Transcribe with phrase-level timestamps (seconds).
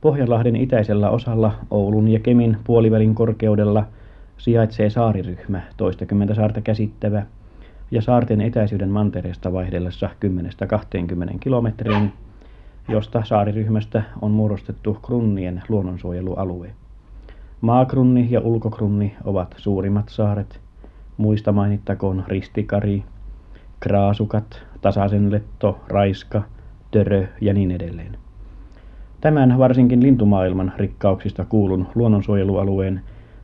[0.00, 3.86] Pohjanlahden itäisellä osalla Oulun ja Kemin puolivälin korkeudella
[4.38, 7.22] sijaitsee saariryhmä toistakymmentä saarta käsittävä
[7.90, 10.10] ja saarten etäisyyden mantereesta vaihdellessa
[11.34, 12.12] 10-20 kilometriin,
[12.88, 16.70] josta saariryhmästä on muodostettu Krunnien luonnonsuojelualue.
[17.60, 20.60] Maakrunni ja Ulkokrunni ovat suurimmat saaret,
[21.16, 23.04] muista mainittakoon Ristikari,
[23.80, 26.42] Kraasukat, Tasasenletto, Raiska,
[26.90, 28.18] Törö ja niin edelleen.
[29.20, 33.00] Tämän varsinkin lintumaailman rikkauksista kuulun luonnonsuojelualueen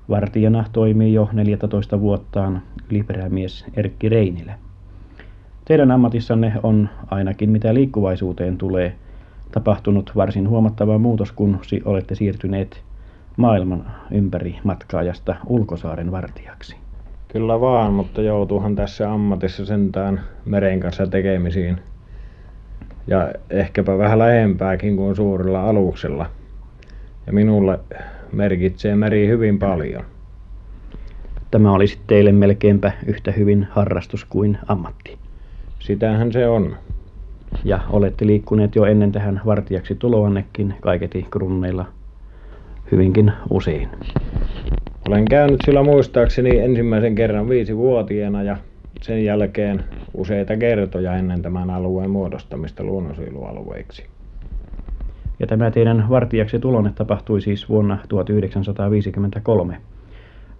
[0.08, 4.54] vartijana toimii jo 14 vuottaan yliperämies Erkki Reinilä.
[5.64, 8.94] Teidän ammatissanne on, ainakin mitä liikkuvaisuuteen tulee,
[9.52, 12.82] tapahtunut varsin huomattava muutos, kun olette siirtyneet
[13.36, 16.76] maailman ympäri matkaajasta ulkosaaren vartijaksi.
[17.28, 21.78] Kyllä vaan, mutta joutuuhan tässä ammatissa sentään meren kanssa tekemisiin.
[23.06, 26.26] Ja ehkäpä vähän lähempääkin kuin suurilla aluksilla.
[27.26, 27.78] Ja minulle
[28.32, 30.04] merkitsee meri hyvin paljon.
[31.50, 35.18] Tämä olisi teille melkeinpä yhtä hyvin harrastus kuin ammatti.
[35.78, 36.76] Sitähän se on.
[37.64, 41.86] Ja olette liikkuneet jo ennen tähän vartijaksi tuloannekin kaiketi krunneilla
[42.92, 43.88] hyvinkin usein.
[45.08, 48.56] Olen käynyt sillä muistaakseni ensimmäisen kerran viisivuotiaana ja
[49.06, 54.04] sen jälkeen useita kertoja ennen tämän alueen muodostamista luonnonsuojelualueiksi.
[55.38, 59.76] Ja tämä teidän vartijaksi tulonne tapahtui siis vuonna 1953.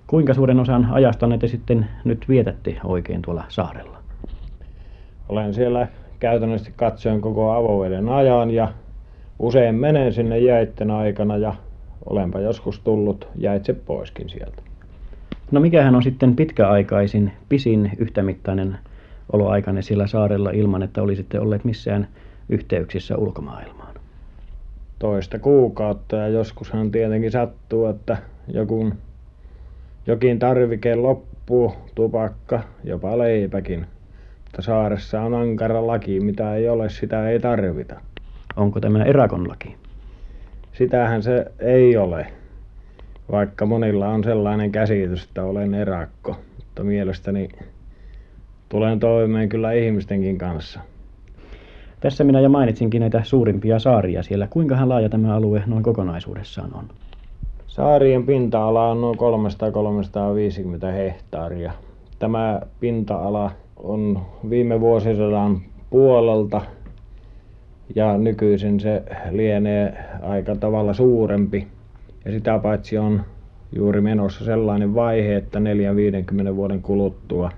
[0.07, 3.99] Kuinka suuren osan ajastanne te sitten nyt vietätte oikein tuolla saarella?
[5.29, 5.89] Olen siellä
[6.21, 8.69] käytännössä katsoen koko avoveden ajan ja
[9.39, 11.55] usein menen sinne jäitten aikana ja
[12.11, 14.63] olenpa joskus tullut jäitse poiskin sieltä.
[15.51, 18.79] No mikähän on sitten pitkäaikaisin, pisin yhtämittainen
[19.33, 22.09] oloaikanne sillä saarella ilman, että olisitte olleet missään
[22.49, 23.95] yhteyksissä ulkomaailmaan?
[24.99, 28.17] Toista kuukautta ja joskushan tietenkin sattuu, että
[28.49, 28.93] joku,
[30.07, 33.87] jokin tarvike loppuu, tupakka, jopa leipäkin.
[34.45, 38.01] Mutta saaressa on ankara laki, mitä ei ole, sitä ei tarvita.
[38.57, 39.77] Onko tämä erakon laki?
[40.73, 42.27] Sitähän se ei ole,
[43.33, 46.37] vaikka monilla on sellainen käsitys, että olen erakko.
[46.57, 47.49] Mutta mielestäni
[48.69, 50.81] tulen toimeen kyllä ihmistenkin kanssa.
[52.01, 54.47] Tässä minä jo mainitsinkin näitä suurimpia saaria siellä.
[54.51, 56.85] Kuinka laaja tämä alue noin kokonaisuudessaan on?
[57.67, 61.73] Saarien pinta-ala on noin 300-350 hehtaaria.
[62.19, 65.61] Tämä pinta-ala on viime vuosisadan
[65.91, 66.61] puolelta
[67.95, 71.67] ja nykyisin se lienee aika tavalla suurempi
[72.27, 73.23] ja sitä paitsi on
[73.73, 77.51] juuri menossa sellainen vaihe että neljän viidenkymmenen vuoden kuluttua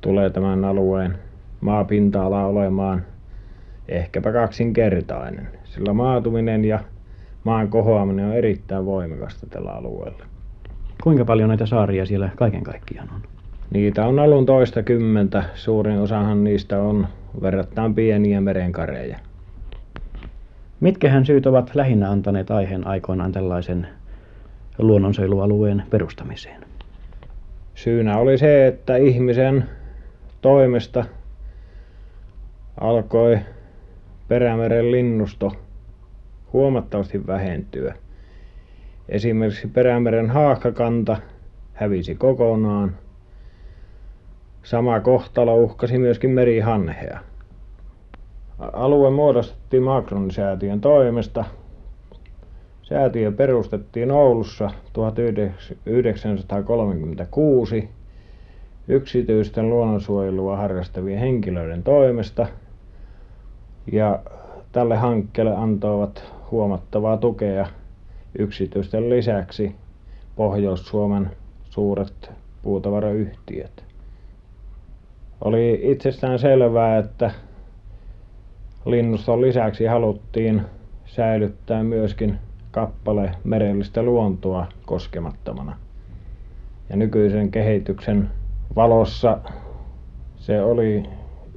[0.00, 1.18] tulee tämän alueen
[1.60, 3.02] maapinta-ala olemaan
[3.88, 6.78] ehkäpä kaksinkertainen sillä maatuminen ja
[7.44, 10.24] maan kohoaminen on erittäin voimakasta tällä alueella.
[11.02, 13.22] Kuinka paljon näitä saaria siellä kaiken kaikkiaan on?
[13.70, 15.44] Niitä on alun toistakymmentä.
[15.54, 17.06] Suurin osahan niistä on
[17.42, 19.18] verrattain pieniä merenkareja.
[20.80, 23.88] Mitkähän syyt ovat lähinnä antaneet aiheen aikoinaan tällaisen
[24.78, 26.64] luonnonsuojelualueen perustamiseen?
[27.74, 29.64] Syynä oli se, että ihmisen
[30.40, 31.04] toimesta
[32.80, 33.38] alkoi
[34.28, 35.52] Perämeren linnusto
[36.52, 37.94] huomattavasti vähentyä.
[39.08, 41.16] Esimerkiksi Perämeren haakkakanta
[41.74, 42.96] hävisi kokonaan.
[44.62, 47.20] Sama kohtalo uhkasi myöskin merihanhea
[48.58, 51.44] alue muodostettiin Maakroni-säätiön toimesta.
[52.82, 57.88] Säätiö perustettiin Oulussa 1936
[58.88, 62.46] yksityisten luonnonsuojelua harrastavien henkilöiden toimesta.
[63.92, 64.18] Ja
[64.72, 67.66] tälle hankkeelle antoivat huomattavaa tukea
[68.38, 69.74] yksityisten lisäksi
[70.36, 71.30] Pohjois-Suomen
[71.70, 72.30] suuret
[72.62, 73.84] puutavarayhtiöt.
[75.40, 77.30] Oli itsestään selvää, että
[78.86, 80.62] linnuston lisäksi haluttiin
[81.06, 82.38] säilyttää myöskin
[82.70, 85.76] kappale merellistä luontoa koskemattomana.
[86.90, 88.30] Ja nykyisen kehityksen
[88.76, 89.38] valossa
[90.36, 91.02] se oli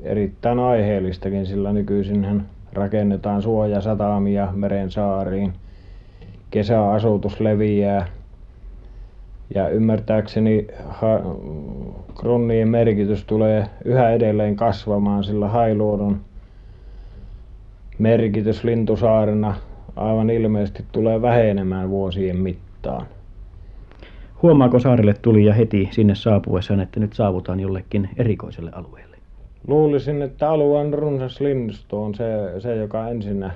[0.03, 5.53] erittäin aiheellistakin sillä nykyisinhän rakennetaan suojasatamia meren saariin.
[6.51, 8.05] Kesäasutus leviää.
[9.55, 10.67] Ja ymmärtääkseni
[12.15, 16.21] krunnien merkitys tulee yhä edelleen kasvamaan sillä hailuodon
[18.01, 19.55] merkitys lintusaarena
[19.95, 23.05] aivan ilmeisesti tulee vähenemään vuosien mittaan.
[24.41, 29.17] Huomaako saarelle tulija heti sinne saapuessaan, että nyt saavutaan jollekin erikoiselle alueelle?
[29.67, 32.23] Luulisin, että alueen runsas linnusto on se,
[32.59, 33.51] se joka ensinnä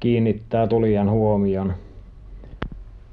[0.00, 1.72] kiinnittää tulijan huomion.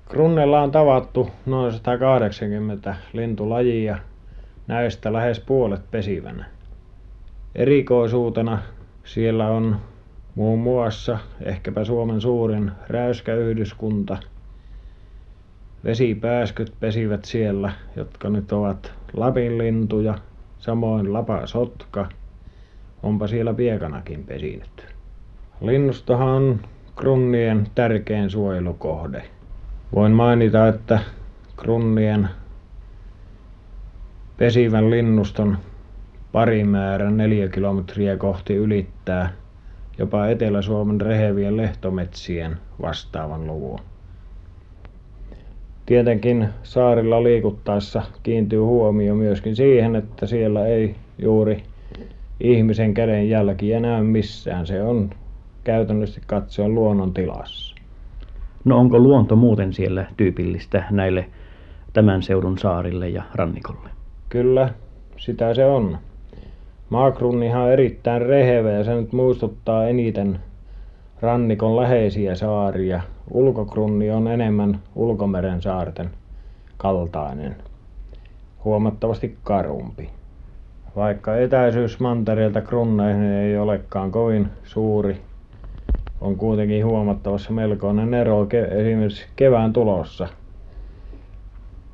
[0.10, 3.98] Krunnella on tavattu noin 180 lintulajia,
[4.68, 6.46] näistä lähes puolet pesivänä.
[7.56, 8.60] Erikoisuutena
[9.04, 9.76] siellä on
[10.38, 14.18] muun muassa ehkäpä Suomen suurin räyskäyhdyskunta.
[15.84, 20.16] Vesipääskyt pesivät siellä, jotka nyt ovat Lapin lintuja,
[20.60, 22.10] samoin lapasotka.
[23.04, 24.96] Onpa siellä piekanakin pesinyt.
[25.62, 26.60] Linnustohan on
[26.96, 29.24] krunnien tärkein suojelukohde.
[29.96, 31.00] Voin mainita, että
[31.56, 32.30] krunnien
[34.38, 35.58] pesivän linnuston
[36.32, 39.34] parimäärä neljä kilometriä kohti ylittää
[39.98, 43.80] jopa Etelä-Suomen rehevien lehtometsien vastaavan luvun.
[45.86, 51.64] Tietenkin saarilla liikuttaessa kiintyy huomio myöskin siihen, että siellä ei juuri
[52.40, 54.68] ihmisen käden jälkiä näy missään.
[54.68, 55.10] Se on
[55.64, 57.76] käytännössä katsoen luonnon tilassa.
[58.66, 61.30] No onko luonto muuten siellä tyypillistä näille
[61.94, 63.90] tämän seudun saarille ja rannikolle?
[64.30, 64.70] Kyllä,
[65.18, 65.98] sitä se on.
[66.90, 70.40] Maakrunnihan on erittäin rehevä ja se nyt muistuttaa eniten
[71.22, 73.02] rannikon läheisiä saaria.
[73.32, 76.10] Ulkokrunni on enemmän ulkomeren saarten
[76.78, 77.56] kaltainen,
[78.64, 80.10] huomattavasti karumpi.
[80.96, 85.22] Vaikka etäisyys mantereelta krunneihin ei olekaan kovin suuri,
[86.22, 90.28] on kuitenkin huomattavassa melkoinen ero esimerkiksi kevään tulossa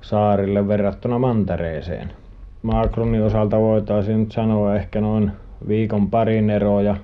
[0.01, 2.22] saarille verrattuna mantereeseen.
[2.63, 5.31] Maakrunnin osalta voitaisiin nyt sanoa ehkä noin
[5.67, 6.95] viikon parin eroja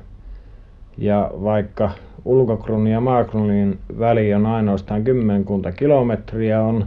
[0.97, 1.91] ja vaikka
[2.25, 6.85] ulkokrunnin ja maakrunnin väli on ainoastaan kymmenkunta kilometriä on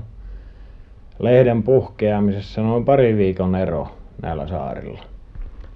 [1.19, 3.89] lehden puhkeamisessa noin pari viikon ero
[4.23, 5.01] näillä saarilla.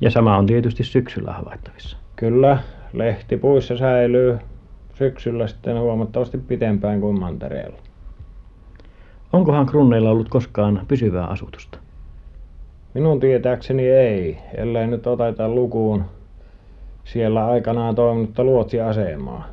[0.00, 1.96] Ja sama on tietysti syksyllä havaittavissa.
[2.16, 2.58] Kyllä,
[2.92, 4.38] lehti puissa säilyy
[4.94, 7.78] syksyllä sitten huomattavasti pitempään kuin mantereella.
[9.32, 11.78] Onkohan krunneilla ollut koskaan pysyvää asutusta?
[12.96, 16.04] Minun tietääkseni ei, ellei nyt oteta lukuun
[17.04, 19.48] siellä aikanaan toiminutta luotsiasemaa,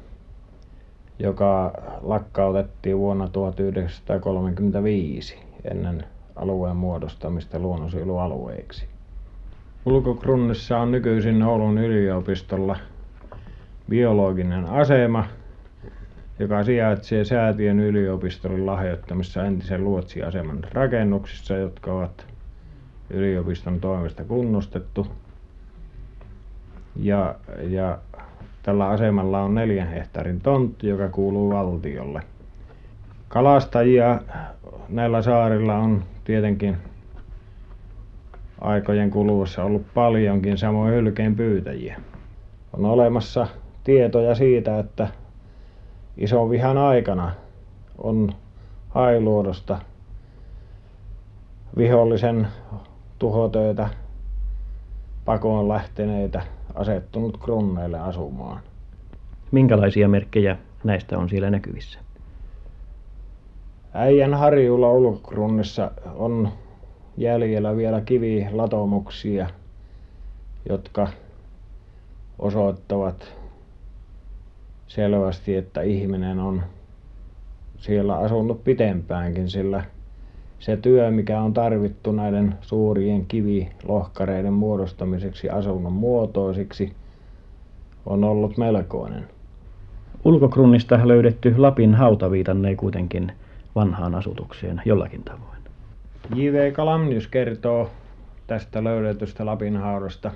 [1.19, 5.37] joka lakkautettiin vuonna 1935
[5.71, 6.03] ennen
[6.35, 8.85] alueen muodostamista luonnonsuojelualueeksi.
[9.85, 12.77] Ulkokrunnissa on nykyisin Oulun yliopistolla
[13.89, 15.25] biologinen asema,
[16.39, 22.32] joka sijaitsee Säätiön yliopistolle lahjoittamissa entisen luotsiaseman rakennuksissa, jotka ovat
[23.09, 25.07] yliopiston toimesta kunnostettu.
[26.95, 27.35] Ja,
[27.69, 27.97] ja
[28.63, 32.21] tällä asemalla on neljän hehtaarin tontti, joka kuuluu valtiolle.
[33.27, 34.19] Kalastajia
[34.89, 36.77] näillä saarilla on tietenkin
[38.61, 41.99] aikojen kuluessa ollut paljonkin, samoin hylkeen pyytäjiä.
[42.73, 43.47] On olemassa
[43.83, 45.07] tietoja siitä, että
[46.49, 47.31] vihan aikana
[47.97, 48.33] on
[48.89, 49.79] Hailuodosta
[51.77, 52.47] vihollisen
[53.23, 53.89] tuhotöitä
[55.25, 56.41] pakoon lähteneitä
[56.73, 58.59] asettunut krunneille asumaan.
[59.51, 61.99] Minkälaisia merkkejä näistä on siellä näkyvissä?
[63.93, 66.49] Äijän harjulla ulkokrunnissa on
[67.17, 69.49] jäljellä vielä kivilatomuksia,
[70.69, 71.07] jotka
[72.39, 73.35] osoittavat
[74.87, 76.63] selvästi, että ihminen on
[77.77, 79.83] siellä asunut pitempäänkin, sillä
[80.59, 86.93] se työ, mikä on tarvittu näiden suurien kivilohkareiden muodostamiseksi asunnon muotoisiksi,
[88.05, 89.27] on ollut melkoinen.
[90.25, 93.31] Ulkokrunnista löydetty Lapin hauta viitannee kuitenkin
[93.75, 95.57] vanhaan asutukseen jollakin tavoin.
[96.35, 96.71] J.V.
[96.71, 97.89] Kalamnius kertoo
[98.47, 100.31] tästä löydetystä Lapin haudasta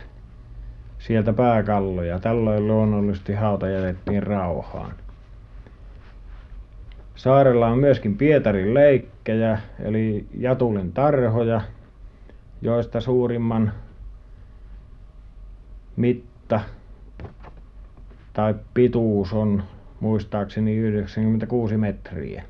[0.99, 2.19] sieltä pääkalloja.
[2.19, 4.93] Tällöin luonnollisesti hauta jätettiin rauhaan.
[7.15, 11.61] Saarella on myöskin Pietarin leikkejä eli Jatulin tarhoja,
[12.63, 13.73] joista suurimman
[15.97, 16.61] mitta
[18.33, 19.63] tai pituus on
[20.01, 22.43] muistaakseni 96 metriä.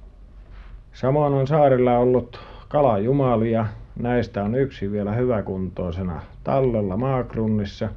[0.93, 3.67] Samoin on saarella ollut kalajumalia.
[3.99, 7.89] Näistä on yksi vielä hyväkuntoisena tallella Maakrunnissa.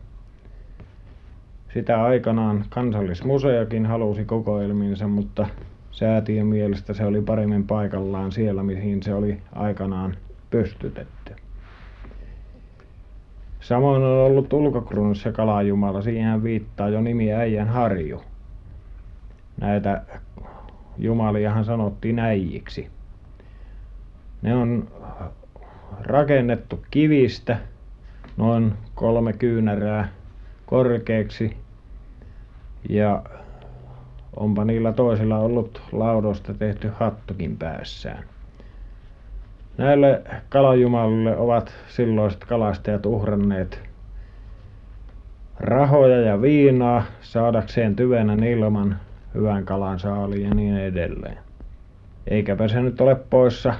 [1.73, 5.47] Sitä aikanaan Kansallismuseokin halusi kokoelmiinsa, mutta
[5.91, 10.15] säätiön mielestä se oli paremmin paikallaan siellä mihin se oli aikanaan
[10.49, 11.35] pystytetty
[13.59, 18.21] samoin on ollut ulkokruunussa kalajumala siihenhän viittaa jo nimi Äijänharju
[19.61, 20.01] näitä
[20.97, 22.89] jumaliahan sanottiin äijiksi.
[24.41, 24.87] Ne on
[26.01, 27.57] rakennettu kivistä
[28.37, 30.09] noin kolme kyynärää
[30.65, 31.57] korkeaksi.
[32.89, 33.23] Ja
[34.35, 38.23] onpa niillä toisilla ollut laudoista tehty hattukin päässään
[39.79, 43.81] näille kalajumalille ovat silloiset kalastajat uhranneet
[45.59, 48.99] rahoja ja viinaa saadakseen tyvenä ilman
[49.35, 51.37] hyvän kalan saaliin ja niin edelleen.
[52.27, 53.73] Eikäpä se nyt ole poissa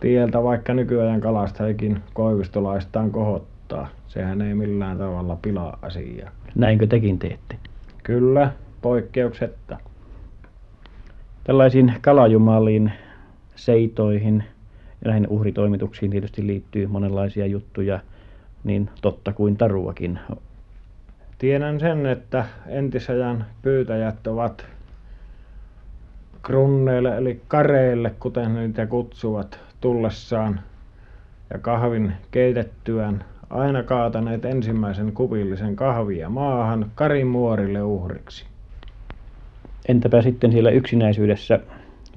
[0.00, 3.88] tieltä vaikka nykyajan kalastajakin koivistolaistaan kohottaa.
[4.06, 6.30] Sehän ei millään tavalla pilaa asiaa.
[6.54, 7.56] Näinkö tekin teette?
[8.02, 8.50] Kyllä
[8.82, 9.76] poikkeuksetta.
[11.44, 12.92] Tällaisiin kalajumaliin
[13.54, 14.44] seitoihin
[15.04, 18.00] ja näihin uhritoimituksiin tietysti liittyy monenlaisia juttuja
[18.64, 20.18] niin totta kuin taruakin.
[21.38, 24.66] Tiedän sen että entisajan pyytäjät ovat
[26.42, 30.60] krunneille eli kareille kuten niitä kutsuvat tullessaan
[31.50, 38.44] ja kahvin keitettyään aina kaataneet ensimmäisen kupillisen kahvia maahan karin muorille uhriksi.
[39.88, 41.60] Entäpä sitten siellä yksinäisyydessä?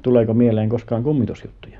[0.01, 1.79] Tuleeko mieleen koskaan kummitusjuttuja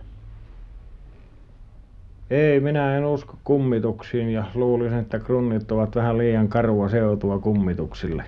[2.29, 8.23] ei minä en usko kummituksiin ja luulisin että krunnit ovat vähän liian karua seutua kummituksille.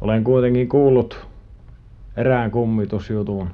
[0.00, 1.26] Olen kuitenkin kuullut
[2.16, 3.50] erään kummitusjutun.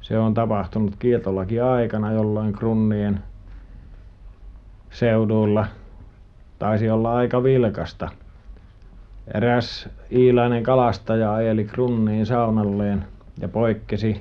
[0.00, 3.20] Se on tapahtunut kieltolakiaikana jolloin krunnien
[4.90, 5.66] seuduilla
[6.58, 8.08] taisi olla aika vilkasta.
[9.34, 13.04] Eräs iilainen kalastaja ajeli krunniin saunalleen
[13.40, 14.20] ja poikkesi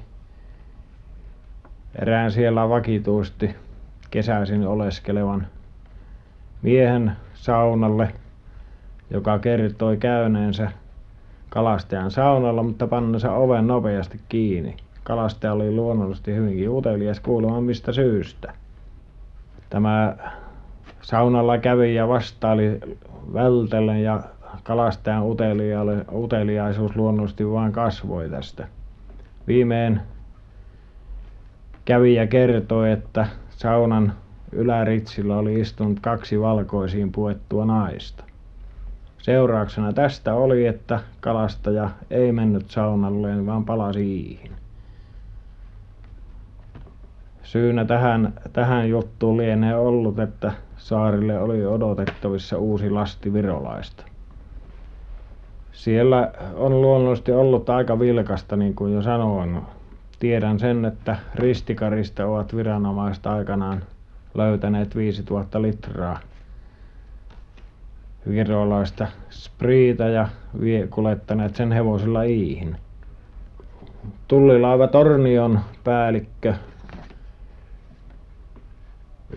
[1.96, 3.56] erään siellä vakituisesti
[4.14, 5.48] kesäisin oleskelevan
[6.62, 8.14] miehen saunalle
[9.10, 10.72] joka kertoi käyneensä
[11.50, 14.78] kalastajan saunalla mutta panneensa oven nopeasti kiinni.
[15.04, 18.54] Kalastaja oli luonnollisesti hyvinkin utelias kuulemaan mistä syystä.
[19.70, 20.16] Tämä
[21.02, 22.80] saunalla kävijä vastaili
[23.34, 24.24] vältellen ja
[24.64, 25.24] kalastajan
[26.14, 28.68] uteliaisuus luonnollisesti vain kasvoi tästä.
[29.48, 30.02] Viimein
[31.86, 33.28] kävijä kertoi että
[33.64, 34.14] saunan
[34.52, 38.24] yläritsillä oli istunut kaksi valkoisiin puettua naista.
[39.18, 44.52] Seurauksena tästä oli että kalastaja ei mennyt saunalleen vaan palasi iihin.
[47.44, 54.04] Syynä tähän tähän juttuun lienee ollut että saarille oli odotettavissa uusi lasti virolaista.
[55.72, 59.62] Siellä on luonnollisesti ollut aika vilkasta niin kuin jo sanoin
[60.24, 63.84] tiedän sen että Ristikarista ovat viranomaiset aikanaan
[64.34, 66.20] löytäneet viisituhatta litraa.
[68.30, 70.28] Virolaista spriitä ja
[70.90, 72.76] kuljettaneet sen hevosilla iihin.
[74.28, 76.54] Tullilaiva Tornion päällikkö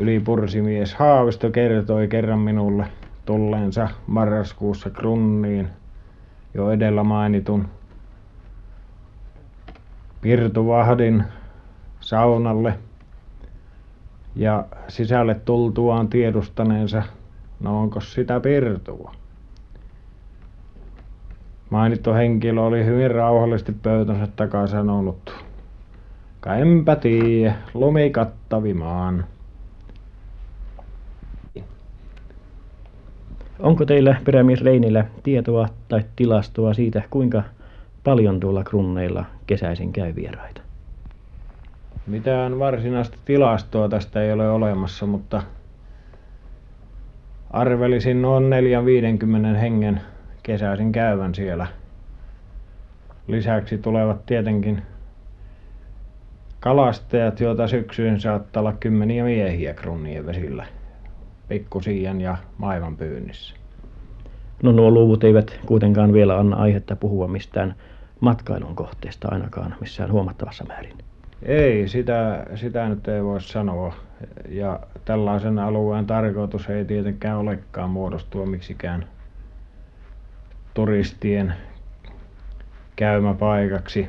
[0.00, 2.86] ylipursimies Haavisto kertoi kerran minulle
[3.24, 5.68] tulleensa marraskuussa krunniin
[6.54, 7.68] jo edellä mainitun
[10.26, 11.24] pirtuvahdin
[12.00, 12.74] saunalle
[14.36, 17.02] ja sisälle tultuaan tiedustaneensa
[17.60, 19.12] no onkos sitä pirtua
[21.70, 25.44] mainittu henkilö oli hyvin rauhallisesti pöytänsä takaa sanonut
[26.40, 29.24] ka enpä tiiä lumikattavimaan.
[33.58, 37.42] Onko teillä perämies Reinillä tietoa tai tilastoa siitä kuinka
[38.04, 40.60] paljon tuolla krunneilla kesäisin käy vieraita.
[42.06, 45.42] Mitään varsinaista tilastoa tästä ei ole olemassa mutta
[47.50, 50.00] arvelisin noin neljän viidenkymmenen hengen
[50.42, 51.66] kesäisin käyvän siellä.
[53.26, 54.82] Lisäksi tulevat tietenkin
[56.60, 60.66] kalastajat joita syksyisin saattaa olla kymmeniä miehiä krunnien vesillä
[61.48, 63.54] pikkusiian ja maivan pyynnissä.
[64.62, 67.74] No nuo luvut eivät kuitenkaan vielä anna aihetta puhua mistään
[68.20, 70.98] matkailun kohteesta ainakaan missään huomattavassa määrin.
[71.42, 73.94] Ei sitä sitä nyt ei voi sanoa.
[74.48, 79.06] Ja tällaisen alueen tarkoitus ei tietenkään olekaan muodostua miksikään
[80.74, 81.54] turistien
[82.96, 84.08] käymäpaikaksi.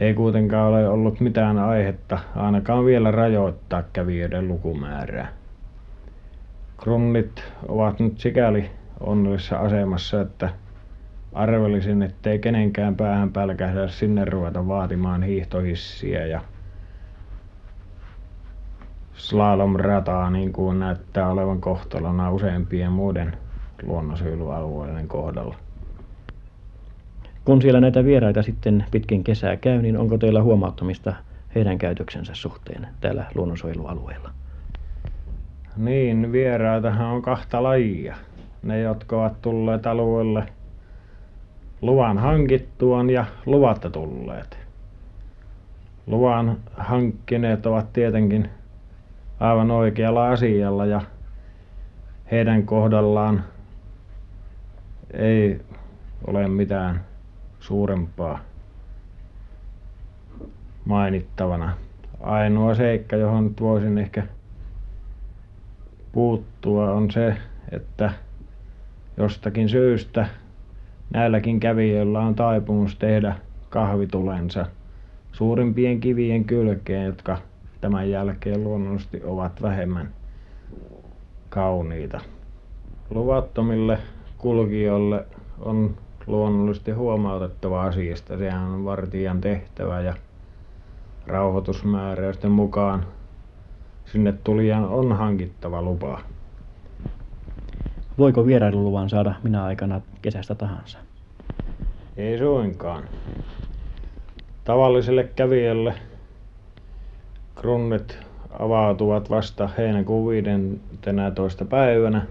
[0.00, 5.32] Ei kuitenkaan ole ollut mitään aihetta ainakaan vielä rajoittaa kävijöiden lukumäärää.
[6.82, 10.50] Krunnit ovat nyt sikäli onnellisessa asemassa että
[11.32, 16.40] arvelisin ettei kenenkään päähän pälkähdä sinne ruveta vaatimaan hiihtohissiä ja
[19.14, 23.36] slalomrataa niin kuin näyttää olevan kohtalona useimpien muiden
[23.82, 25.56] luonnonsuojelualueiden kohdalla.
[27.44, 31.14] Kun siellä näitä vieraita sitten pitkin kesää käy niin onko teillä huomauttamista
[31.54, 34.30] heidän käytöksensä suhteen täällä luonnonsuojelualueella
[35.76, 38.16] niin vieraitahan on kahta lajia.
[38.62, 40.44] Ne jotka ovat tulleet alueelle
[41.82, 44.58] luvan hankittuaan ja luvatta tulleet.
[46.06, 48.50] Luvan hankkineet ovat tietenkin
[49.40, 51.00] aivan oikealla asialla ja
[52.30, 53.44] heidän kohdallaan
[55.12, 55.60] ei
[56.26, 57.04] ole mitään
[57.60, 58.38] suurempaa
[60.84, 61.76] mainittavana.
[62.20, 64.26] Ainoa seikka johon nyt voisin ehkä
[66.12, 67.36] puuttua on se
[67.72, 68.12] että
[69.16, 70.26] jostakin syystä
[71.14, 73.34] näilläkin kävijöillä on taipumus tehdä
[73.70, 74.66] kahvitulensa
[75.32, 77.38] suurimpien kivien kylkeen jotka
[77.80, 80.08] tämän jälkeen luonnollisesti ovat vähemmän
[81.48, 82.20] kauniita.
[83.10, 83.98] Luvattomille
[84.38, 85.26] kulkijoille
[85.60, 85.94] on
[86.26, 88.38] luonnollisesti huomautettava asiasta.
[88.38, 90.14] Sehän on vartijan tehtävä ja
[91.26, 93.04] rauhoitusmääräysten mukaan
[94.04, 96.20] sinne tulijan on hankittava lupa
[98.18, 100.98] voiko vierailuluvan saada minä aikana kesästä tahansa?
[102.16, 103.04] Ei suinkaan.
[104.64, 105.94] Tavalliselle kävijälle
[107.54, 108.18] krunnit
[108.58, 112.26] avautuvat vasta heinäkuun viidentenätoista päivänä.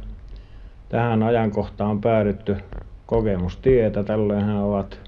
[0.90, 2.58] Tähän ajankohtaan on päädytty
[3.06, 4.04] kokemustietä.
[4.04, 5.00] Tällöinhän ovat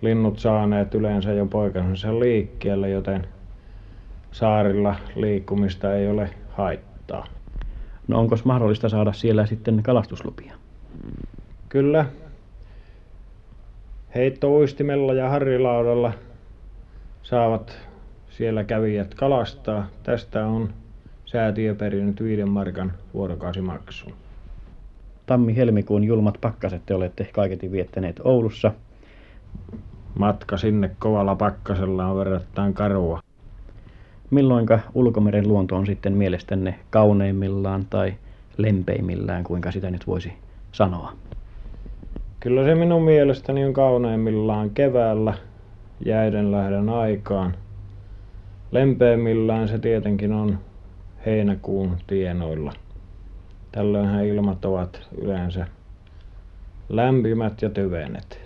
[0.00, 3.26] linnut saaneet yleensä jo poikasensa liikkeelle joten
[4.32, 6.95] saarilla liikkumista ei ole haittaa
[8.08, 10.54] no onkos mahdollista saada siellä sitten kalastuslupia?
[11.68, 12.06] Kyllä.
[14.14, 16.12] Heittouistimella ja harrilaudalla
[17.22, 17.78] saavat
[18.30, 19.86] siellä kävijät kalastaa.
[20.02, 20.70] Tästä on
[21.24, 24.12] säätiö perinyt viiden markan vuorokausimaksun.
[25.26, 28.72] Tammi-helmikuun julmat pakkaset te olette kaiketi viettäneet Oulussa.
[30.18, 33.25] Matka sinne kovalla pakkasella on verrattain karua
[34.30, 38.14] milloinka ulkomeren luonto on sitten mielestänne kauneimmillaan tai
[38.56, 40.32] lempeimmillään kuinka sitä nyt voisi
[40.72, 41.12] sanoa?
[42.40, 45.34] Kyllä se minun mielestäni on kauneimmillaan keväällä
[46.04, 47.54] jäidenlähdön aikaan.
[48.72, 50.58] Lempeimmillään se tietenkin on
[51.26, 52.72] heinäkuun tienoilla.
[53.72, 55.66] Tällöinhän ilmat ovat yleensä
[56.88, 58.40] lämpimät ja tyvenet.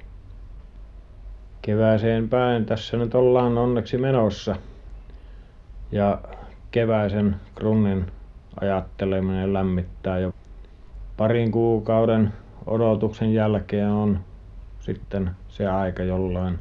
[1.62, 4.56] Kevääseen päin tässä nyt ollaan onneksi menossa
[5.92, 6.18] ja
[6.70, 8.06] keväisen krunnin
[8.60, 10.32] ajatteleminen lämmittää jo.
[11.16, 12.32] Parin kuukauden
[12.66, 14.20] odotuksen jälkeen on
[14.80, 16.58] sitten se aika jolloin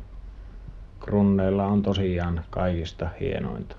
[1.00, 3.76] krunneilla on tosiaan kaikista hienointa